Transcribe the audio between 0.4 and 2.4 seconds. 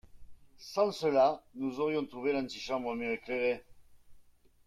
Sans cela, nous aurions trouvé